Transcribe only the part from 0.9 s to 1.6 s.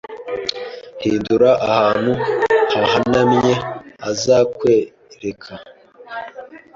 Hindura